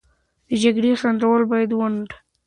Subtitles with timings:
[0.49, 2.09] د جګړې خنډونه باید ونډ